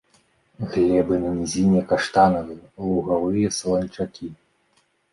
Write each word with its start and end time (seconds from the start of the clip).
Глебы 0.71 1.15
на 1.25 1.33
нізіне 1.41 1.81
каштанавыя, 1.93 2.65
лугавыя, 2.87 3.55
саланчакі. 3.63 4.37